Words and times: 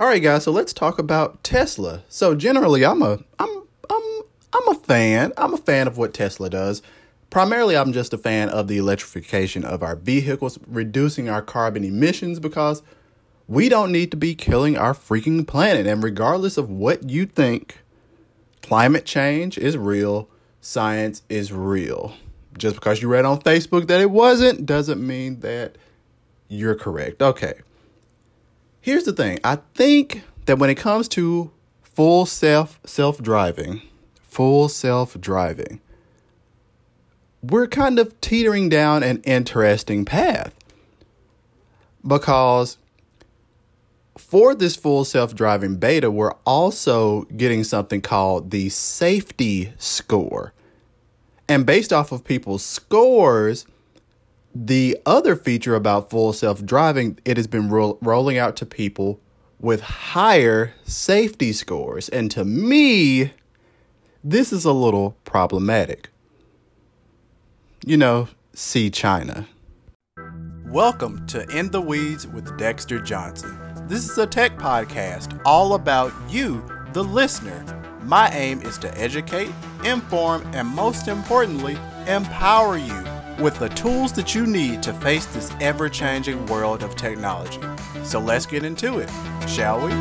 All 0.00 0.06
right, 0.06 0.22
guys. 0.22 0.44
So 0.44 0.50
let's 0.50 0.72
talk 0.72 0.98
about 0.98 1.44
Tesla. 1.44 2.04
So 2.08 2.34
generally, 2.34 2.86
I'm 2.86 3.02
a 3.02 3.18
I'm 3.38 3.62
I'm 3.90 4.22
I'm 4.50 4.68
a 4.68 4.74
fan. 4.74 5.34
I'm 5.36 5.52
a 5.52 5.58
fan 5.58 5.86
of 5.86 5.98
what 5.98 6.14
Tesla 6.14 6.48
does. 6.48 6.80
Primarily, 7.28 7.76
I'm 7.76 7.92
just 7.92 8.14
a 8.14 8.18
fan 8.18 8.48
of 8.48 8.66
the 8.66 8.78
electrification 8.78 9.62
of 9.62 9.82
our 9.82 9.96
vehicles, 9.96 10.58
reducing 10.66 11.28
our 11.28 11.42
carbon 11.42 11.84
emissions 11.84 12.40
because 12.40 12.82
we 13.46 13.68
don't 13.68 13.92
need 13.92 14.10
to 14.12 14.16
be 14.16 14.34
killing 14.34 14.78
our 14.78 14.94
freaking 14.94 15.46
planet. 15.46 15.86
And 15.86 16.02
regardless 16.02 16.56
of 16.56 16.70
what 16.70 17.10
you 17.10 17.26
think, 17.26 17.82
climate 18.62 19.04
change 19.04 19.58
is 19.58 19.76
real, 19.76 20.30
science 20.62 21.20
is 21.28 21.52
real. 21.52 22.14
Just 22.56 22.76
because 22.76 23.02
you 23.02 23.08
read 23.08 23.26
on 23.26 23.42
Facebook 23.42 23.86
that 23.88 24.00
it 24.00 24.10
wasn't 24.10 24.64
doesn't 24.64 25.06
mean 25.06 25.40
that 25.40 25.76
you're 26.48 26.74
correct. 26.74 27.20
Okay 27.20 27.60
here's 28.80 29.04
the 29.04 29.12
thing 29.12 29.38
I 29.44 29.58
think 29.74 30.24
that 30.46 30.58
when 30.58 30.70
it 30.70 30.76
comes 30.76 31.08
to 31.08 31.50
full 31.82 32.26
self 32.26 32.80
self 32.84 33.22
driving, 33.22 33.82
full 34.22 34.68
self 34.68 35.20
driving, 35.20 35.80
we're 37.42 37.66
kind 37.66 37.98
of 37.98 38.20
teetering 38.20 38.68
down 38.68 39.02
an 39.02 39.20
interesting 39.22 40.04
path 40.04 40.54
because 42.06 42.78
for 44.16 44.54
this 44.54 44.76
full 44.76 45.04
self 45.04 45.34
driving 45.34 45.76
beta, 45.76 46.10
we're 46.10 46.34
also 46.44 47.22
getting 47.36 47.64
something 47.64 48.00
called 48.00 48.50
the 48.50 48.68
safety 48.68 49.72
score. 49.78 50.52
And 51.48 51.66
based 51.66 51.92
off 51.92 52.12
of 52.12 52.22
people's 52.22 52.62
scores, 52.62 53.66
the 54.54 54.98
other 55.06 55.36
feature 55.36 55.74
about 55.74 56.10
full 56.10 56.32
self 56.32 56.64
driving, 56.64 57.18
it 57.24 57.36
has 57.36 57.46
been 57.46 57.70
ro- 57.70 57.98
rolling 58.00 58.38
out 58.38 58.56
to 58.56 58.66
people 58.66 59.20
with 59.60 59.80
higher 59.80 60.74
safety 60.84 61.52
scores. 61.52 62.08
And 62.08 62.30
to 62.32 62.44
me, 62.44 63.32
this 64.24 64.52
is 64.52 64.64
a 64.64 64.72
little 64.72 65.16
problematic. 65.24 66.08
You 67.84 67.96
know, 67.96 68.28
see 68.52 68.90
China. 68.90 69.46
Welcome 70.66 71.26
to 71.28 71.48
In 71.56 71.70
the 71.70 71.80
Weeds 71.80 72.26
with 72.26 72.56
Dexter 72.58 73.00
Johnson. 73.00 73.58
This 73.86 74.08
is 74.08 74.18
a 74.18 74.26
tech 74.26 74.56
podcast 74.56 75.40
all 75.44 75.74
about 75.74 76.12
you, 76.28 76.64
the 76.92 77.02
listener. 77.02 77.64
My 78.02 78.28
aim 78.30 78.62
is 78.62 78.78
to 78.78 78.98
educate, 78.98 79.50
inform, 79.84 80.42
and 80.54 80.66
most 80.68 81.08
importantly, 81.08 81.76
empower 82.06 82.76
you 82.76 83.04
with 83.40 83.58
the 83.58 83.68
tools 83.70 84.12
that 84.12 84.34
you 84.34 84.46
need 84.46 84.82
to 84.82 84.92
face 84.92 85.26
this 85.26 85.50
ever 85.60 85.88
changing 85.88 86.44
world 86.46 86.82
of 86.82 86.94
technology. 86.94 87.60
So 88.04 88.20
let's 88.20 88.46
get 88.46 88.64
into 88.64 88.98
it, 88.98 89.08
shall 89.48 89.84
we? 89.84 89.92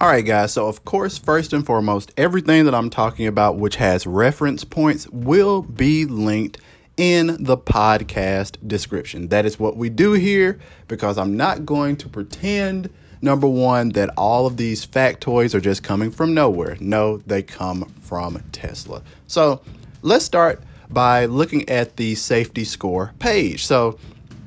All 0.00 0.06
right, 0.06 0.24
guys. 0.24 0.52
So, 0.52 0.68
of 0.68 0.84
course, 0.84 1.18
first 1.18 1.52
and 1.52 1.66
foremost, 1.66 2.12
everything 2.16 2.64
that 2.66 2.74
I'm 2.74 2.88
talking 2.88 3.26
about, 3.26 3.58
which 3.58 3.76
has 3.76 4.06
reference 4.06 4.62
points, 4.62 5.08
will 5.08 5.62
be 5.62 6.04
linked 6.04 6.58
in 6.98 7.42
the 7.42 7.56
podcast 7.56 8.56
description. 8.66 9.28
That 9.28 9.46
is 9.46 9.58
what 9.58 9.76
we 9.76 9.88
do 9.88 10.12
here 10.12 10.58
because 10.88 11.16
I'm 11.16 11.36
not 11.36 11.64
going 11.64 11.96
to 11.98 12.08
pretend, 12.08 12.90
number 13.22 13.46
one, 13.46 13.90
that 13.90 14.10
all 14.18 14.46
of 14.46 14.56
these 14.56 14.84
factoids 14.84 15.54
are 15.54 15.60
just 15.60 15.82
coming 15.82 16.10
from 16.10 16.34
nowhere. 16.34 16.76
No, 16.80 17.18
they 17.18 17.42
come 17.42 17.84
from 18.02 18.42
Tesla. 18.52 19.02
So 19.28 19.62
let's 20.02 20.24
start 20.24 20.60
by 20.90 21.26
looking 21.26 21.68
at 21.68 21.96
the 21.96 22.16
safety 22.16 22.64
score 22.64 23.12
page. 23.20 23.64
So, 23.64 23.98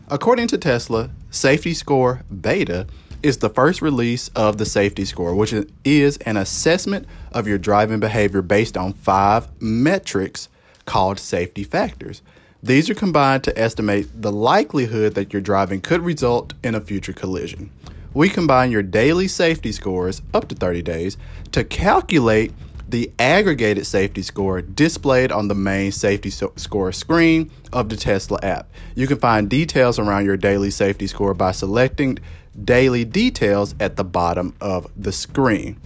according 0.09 0.47
to 0.47 0.57
Tesla, 0.57 1.09
Safety 1.29 1.73
Score 1.73 2.23
Beta 2.41 2.87
is 3.23 3.37
the 3.37 3.49
first 3.49 3.81
release 3.81 4.29
of 4.29 4.57
the 4.57 4.65
safety 4.65 5.05
score, 5.05 5.35
which 5.35 5.53
is 5.85 6.17
an 6.17 6.35
assessment 6.35 7.07
of 7.31 7.47
your 7.47 7.57
driving 7.57 7.99
behavior 7.99 8.41
based 8.41 8.75
on 8.75 8.91
five 8.93 9.47
metrics 9.61 10.49
called 10.85 11.19
safety 11.19 11.63
factors. 11.63 12.21
These 12.63 12.91
are 12.91 12.95
combined 12.95 13.43
to 13.45 13.57
estimate 13.57 14.21
the 14.21 14.31
likelihood 14.31 15.15
that 15.15 15.33
your 15.33 15.41
driving 15.41 15.81
could 15.81 16.01
result 16.01 16.53
in 16.63 16.75
a 16.75 16.81
future 16.81 17.11
collision. 17.11 17.71
We 18.13 18.29
combine 18.29 18.69
your 18.69 18.83
daily 18.83 19.27
safety 19.27 19.71
scores, 19.71 20.21
up 20.31 20.47
to 20.49 20.55
30 20.55 20.83
days, 20.83 21.17
to 21.53 21.63
calculate 21.63 22.53
the 22.87 23.09
aggregated 23.17 23.87
safety 23.87 24.21
score 24.21 24.61
displayed 24.61 25.31
on 25.31 25.47
the 25.47 25.55
main 25.55 25.91
safety 25.91 26.29
so- 26.29 26.53
score 26.55 26.91
screen 26.91 27.49
of 27.73 27.89
the 27.89 27.95
Tesla 27.95 28.37
app. 28.43 28.69
You 28.93 29.07
can 29.07 29.17
find 29.17 29.49
details 29.49 29.97
around 29.97 30.25
your 30.25 30.37
daily 30.37 30.69
safety 30.69 31.07
score 31.07 31.33
by 31.33 31.53
selecting 31.53 32.19
daily 32.63 33.05
details 33.05 33.73
at 33.79 33.95
the 33.95 34.03
bottom 34.03 34.53
of 34.61 34.85
the 34.95 35.11
screen. 35.11 35.77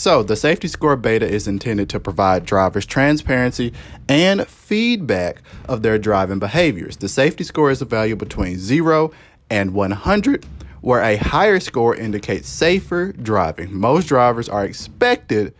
So, 0.00 0.22
the 0.22 0.34
safety 0.34 0.66
score 0.66 0.96
beta 0.96 1.28
is 1.28 1.46
intended 1.46 1.90
to 1.90 2.00
provide 2.00 2.46
drivers 2.46 2.86
transparency 2.86 3.74
and 4.08 4.48
feedback 4.48 5.42
of 5.68 5.82
their 5.82 5.98
driving 5.98 6.38
behaviors. 6.38 6.96
The 6.96 7.06
safety 7.06 7.44
score 7.44 7.70
is 7.70 7.82
a 7.82 7.84
value 7.84 8.16
between 8.16 8.56
0 8.56 9.12
and 9.50 9.74
100, 9.74 10.46
where 10.80 11.02
a 11.02 11.16
higher 11.16 11.60
score 11.60 11.94
indicates 11.94 12.48
safer 12.48 13.12
driving. 13.12 13.74
Most 13.74 14.06
drivers 14.06 14.48
are 14.48 14.64
expected 14.64 15.54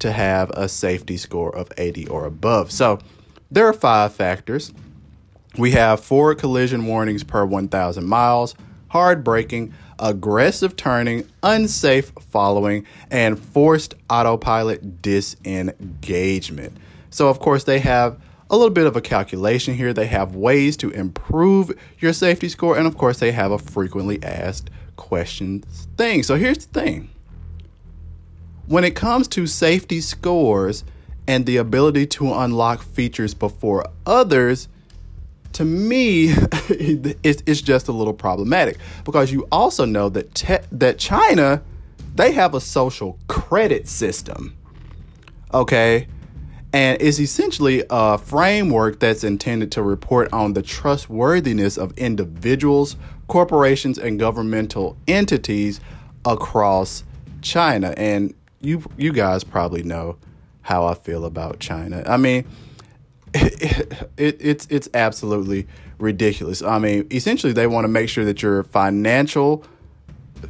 to 0.00 0.12
have 0.12 0.50
a 0.50 0.68
safety 0.68 1.16
score 1.16 1.56
of 1.56 1.72
80 1.78 2.08
or 2.08 2.26
above. 2.26 2.70
So, 2.70 2.98
there 3.50 3.66
are 3.66 3.72
five 3.72 4.12
factors. 4.14 4.70
We 5.56 5.70
have 5.70 6.04
four 6.04 6.34
collision 6.34 6.84
warnings 6.84 7.24
per 7.24 7.46
1,000 7.46 8.04
miles, 8.04 8.54
hard 8.88 9.24
braking, 9.24 9.72
aggressive 9.98 10.76
turning, 10.76 11.28
unsafe 11.42 12.12
following, 12.30 12.86
and 13.10 13.38
forced 13.38 13.94
autopilot 14.10 15.02
disengagement. 15.02 16.76
So, 17.10 17.28
of 17.28 17.38
course, 17.38 17.64
they 17.64 17.78
have 17.80 18.18
a 18.50 18.56
little 18.56 18.70
bit 18.70 18.86
of 18.86 18.96
a 18.96 19.00
calculation 19.00 19.74
here. 19.74 19.92
They 19.92 20.06
have 20.06 20.36
ways 20.36 20.76
to 20.78 20.90
improve 20.90 21.72
your 21.98 22.12
safety 22.12 22.48
score, 22.48 22.76
and 22.76 22.86
of 22.86 22.96
course, 22.96 23.18
they 23.18 23.32
have 23.32 23.52
a 23.52 23.58
frequently 23.58 24.22
asked 24.22 24.70
questions 24.96 25.88
thing. 25.96 26.22
So, 26.22 26.36
here's 26.36 26.66
the 26.66 26.80
thing 26.80 27.10
when 28.66 28.84
it 28.84 28.96
comes 28.96 29.28
to 29.28 29.46
safety 29.46 30.00
scores 30.00 30.84
and 31.28 31.46
the 31.46 31.56
ability 31.56 32.06
to 32.06 32.32
unlock 32.32 32.82
features 32.82 33.34
before 33.34 33.86
others, 34.04 34.68
to 35.56 35.64
me, 35.64 36.26
it's 36.68 37.62
just 37.62 37.88
a 37.88 37.92
little 37.92 38.12
problematic 38.12 38.76
because 39.04 39.32
you 39.32 39.48
also 39.50 39.86
know 39.86 40.10
that 40.10 40.34
te- 40.34 40.66
that 40.70 40.98
China, 40.98 41.62
they 42.14 42.32
have 42.32 42.54
a 42.54 42.60
social 42.60 43.18
credit 43.26 43.88
system, 43.88 44.54
okay, 45.54 46.08
and 46.74 47.00
it's 47.00 47.18
essentially 47.18 47.84
a 47.88 48.18
framework 48.18 49.00
that's 49.00 49.24
intended 49.24 49.72
to 49.72 49.82
report 49.82 50.30
on 50.30 50.52
the 50.52 50.60
trustworthiness 50.60 51.78
of 51.78 51.96
individuals, 51.96 52.96
corporations, 53.26 53.96
and 53.96 54.18
governmental 54.18 54.94
entities 55.08 55.80
across 56.26 57.02
China. 57.40 57.94
And 57.96 58.34
you 58.60 58.82
you 58.98 59.10
guys 59.10 59.42
probably 59.42 59.84
know 59.84 60.18
how 60.60 60.84
I 60.84 60.92
feel 60.92 61.24
about 61.24 61.60
China. 61.60 62.02
I 62.06 62.18
mean 62.18 62.44
it, 63.46 64.08
it, 64.16 64.36
it's 64.40 64.66
it's 64.70 64.88
absolutely 64.94 65.66
ridiculous. 65.98 66.62
I 66.62 66.78
mean, 66.78 67.06
essentially, 67.10 67.52
they 67.52 67.66
want 67.66 67.84
to 67.84 67.88
make 67.88 68.08
sure 68.08 68.24
that 68.24 68.42
you're 68.42 68.64
financial, 68.64 69.64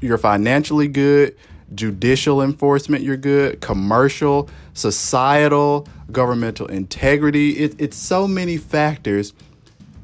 you're 0.01 0.19
financially 0.19 0.89
good, 0.89 1.37
judicial 1.75 2.43
enforcement, 2.43 3.03
you're 3.03 3.17
good, 3.17 3.61
commercial, 3.61 4.49
societal, 4.75 5.87
governmental 6.13 6.67
integrity. 6.67 7.51
It, 7.59 7.81
it's 7.81 7.97
so 7.97 8.27
many 8.27 8.57
factors 8.57 9.33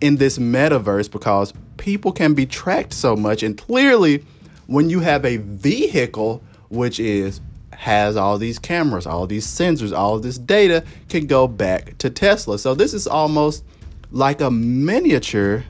in 0.00 0.16
this 0.16 0.38
metaverse 0.38 1.10
because 1.10 1.52
people 1.76 2.12
can 2.12 2.34
be 2.34 2.46
tracked 2.46 2.92
so 2.92 3.16
much, 3.16 3.42
and 3.42 3.56
clearly, 3.56 4.24
when 4.66 4.90
you 4.90 5.00
have 5.00 5.24
a 5.24 5.36
vehicle 5.38 6.42
which 6.72 6.98
is 6.98 7.40
has 7.72 8.16
all 8.16 8.38
these 8.38 8.58
cameras, 8.58 9.06
all 9.06 9.26
these 9.26 9.46
sensors, 9.46 9.96
all 9.96 10.18
this 10.18 10.38
data 10.38 10.84
can 11.08 11.26
go 11.26 11.48
back 11.48 11.96
to 11.98 12.10
Tesla. 12.10 12.58
So 12.58 12.74
this 12.74 12.94
is 12.94 13.06
almost 13.06 13.64
like 14.10 14.40
a 14.40 14.50
miniature, 14.50 15.64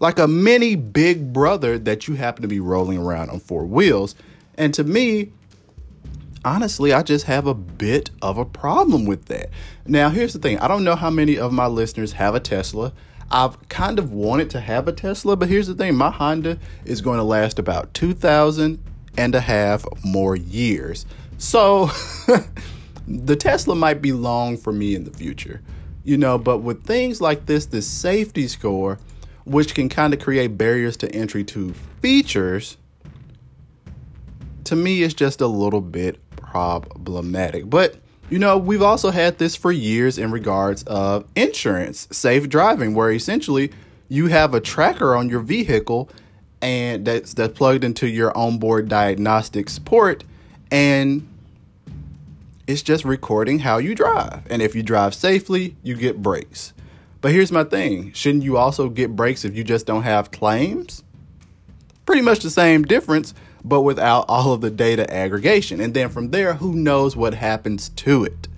like 0.00 0.18
a 0.18 0.28
mini 0.28 0.74
big 0.74 1.32
brother 1.32 1.78
that 1.78 2.08
you 2.08 2.14
happen 2.14 2.42
to 2.42 2.48
be 2.48 2.60
rolling 2.60 2.98
around 2.98 3.30
on 3.30 3.40
four 3.40 3.64
wheels. 3.64 4.14
And 4.58 4.74
to 4.74 4.84
me, 4.84 5.32
honestly, 6.44 6.92
I 6.92 7.02
just 7.02 7.26
have 7.26 7.46
a 7.46 7.54
bit 7.54 8.10
of 8.20 8.38
a 8.38 8.44
problem 8.44 9.06
with 9.06 9.26
that. 9.26 9.50
Now, 9.86 10.10
here's 10.10 10.32
the 10.32 10.38
thing 10.38 10.58
I 10.58 10.68
don't 10.68 10.84
know 10.84 10.96
how 10.96 11.10
many 11.10 11.38
of 11.38 11.52
my 11.52 11.66
listeners 11.66 12.12
have 12.12 12.34
a 12.34 12.40
Tesla. 12.40 12.92
I've 13.30 13.68
kind 13.70 13.98
of 13.98 14.12
wanted 14.12 14.50
to 14.50 14.60
have 14.60 14.88
a 14.88 14.92
Tesla, 14.92 15.36
but 15.36 15.48
here's 15.48 15.66
the 15.66 15.74
thing 15.74 15.94
my 15.94 16.10
Honda 16.10 16.58
is 16.84 17.00
going 17.00 17.16
to 17.16 17.24
last 17.24 17.58
about 17.58 17.94
2,000 17.94 18.78
and 19.16 19.34
a 19.34 19.40
half 19.40 19.84
more 20.04 20.36
years. 20.36 21.06
So 21.38 21.90
the 23.08 23.36
Tesla 23.36 23.74
might 23.74 24.00
be 24.00 24.12
long 24.12 24.56
for 24.56 24.72
me 24.72 24.94
in 24.94 25.04
the 25.04 25.10
future, 25.10 25.60
you 26.04 26.16
know, 26.16 26.38
but 26.38 26.58
with 26.58 26.84
things 26.84 27.20
like 27.20 27.46
this, 27.46 27.66
this 27.66 27.86
safety 27.86 28.48
score, 28.48 28.98
which 29.44 29.74
can 29.74 29.88
kind 29.88 30.14
of 30.14 30.20
create 30.20 30.56
barriers 30.56 30.96
to 30.98 31.12
entry 31.14 31.44
to 31.44 31.74
features, 32.00 32.76
to 34.64 34.76
me, 34.76 35.02
it's 35.02 35.14
just 35.14 35.40
a 35.40 35.46
little 35.46 35.80
bit 35.80 36.18
problematic. 36.36 37.68
But 37.68 37.96
you 38.30 38.38
know, 38.38 38.56
we've 38.56 38.82
also 38.82 39.10
had 39.10 39.36
this 39.36 39.56
for 39.56 39.70
years 39.70 40.16
in 40.16 40.30
regards 40.30 40.84
of 40.84 41.26
insurance, 41.36 42.08
safe 42.10 42.48
driving, 42.48 42.94
where 42.94 43.12
essentially 43.12 43.70
you 44.08 44.28
have 44.28 44.54
a 44.54 44.60
tracker 44.60 45.14
on 45.14 45.28
your 45.28 45.40
vehicle 45.40 46.08
and 46.62 47.04
that's 47.04 47.34
that's 47.34 47.56
plugged 47.56 47.84
into 47.84 48.08
your 48.08 48.36
onboard 48.36 48.88
diagnostics 48.88 49.78
port 49.78 50.24
and 50.70 51.28
it's 52.66 52.82
just 52.82 53.04
recording 53.04 53.58
how 53.58 53.78
you 53.78 53.94
drive. 53.94 54.42
And 54.48 54.62
if 54.62 54.74
you 54.74 54.82
drive 54.82 55.14
safely, 55.14 55.76
you 55.82 55.94
get 55.94 56.22
breaks. 56.22 56.72
But 57.20 57.32
here's 57.32 57.52
my 57.52 57.64
thing 57.64 58.12
shouldn't 58.12 58.44
you 58.44 58.56
also 58.56 58.88
get 58.88 59.14
breaks 59.14 59.44
if 59.44 59.56
you 59.56 59.64
just 59.64 59.86
don't 59.86 60.02
have 60.02 60.30
claims? 60.30 61.02
Pretty 62.06 62.22
much 62.22 62.40
the 62.40 62.50
same 62.50 62.82
difference, 62.82 63.34
but 63.64 63.82
without 63.82 64.24
all 64.28 64.52
of 64.52 64.60
the 64.60 64.70
data 64.70 65.12
aggregation. 65.12 65.80
And 65.80 65.94
then 65.94 66.08
from 66.08 66.30
there, 66.30 66.54
who 66.54 66.74
knows 66.74 67.14
what 67.16 67.34
happens 67.34 67.90
to 67.90 68.24
it? 68.24 68.48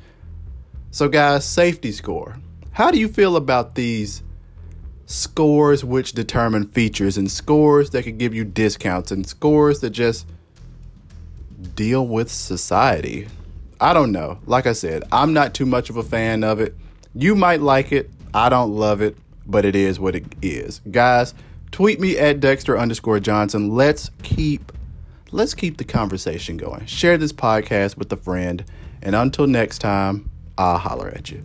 So, 0.91 1.09
guys, 1.09 1.45
safety 1.45 1.93
score. 1.93 2.39
How 2.73 2.91
do 2.91 2.99
you 2.99 3.09
feel 3.09 3.37
about 3.37 3.75
these 3.75 4.23
scores 5.06 5.85
which 5.85 6.12
determine 6.12 6.69
features 6.69 7.17
and 7.17 7.31
scores 7.31 7.91
that 7.91 8.05
could 8.05 8.19
give 8.19 8.35
you 8.35 8.45
discounts 8.45 9.11
and 9.11 9.27
scores 9.27 9.81
that 9.81 9.91
just 9.91 10.27
deal 11.75 12.06
with 12.06 12.31
society? 12.31 13.29
I 13.81 13.93
don't 13.93 14.12
know. 14.12 14.39
Like 14.47 14.67
I 14.67 14.73
said, 14.73 15.05
I'm 15.12 15.33
not 15.33 15.55
too 15.55 15.67
much 15.67 15.91
of 15.91 15.97
a 15.97 16.03
fan 16.03 16.45
of 16.45 16.61
it. 16.61 16.75
You 17.15 17.35
might 17.35 17.61
like 17.61 17.93
it. 17.93 18.11
I 18.33 18.49
don't 18.49 18.75
love 18.75 19.01
it, 19.01 19.17
but 19.47 19.65
it 19.65 19.77
is 19.77 20.01
what 20.01 20.15
it 20.15 20.25
is. 20.43 20.81
Guys, 20.91 21.35
tweet 21.71 22.01
me 22.01 22.19
at 22.19 22.41
Dexter 22.41 22.79
underscore 22.79 23.21
Johnson. 23.21 23.71
Let's 23.71 24.11
keep 24.23 24.73
let's 25.33 25.55
keep 25.55 25.77
the 25.77 25.85
conversation 25.85 26.56
going. 26.56 26.87
Share 26.87 27.19
this 27.19 27.33
podcast 27.33 27.97
with 27.97 28.12
a 28.12 28.17
friend. 28.17 28.65
And 29.03 29.15
until 29.15 29.47
next 29.47 29.81
time, 29.81 30.31
I'll 30.56 30.79
holler 30.79 31.09
at 31.09 31.31
you. 31.31 31.45